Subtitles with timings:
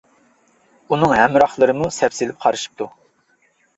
[0.95, 2.89] ئۇنىڭ ھەمراھلىرىمۇ سەپسېلىپ قارىشىپتۇ.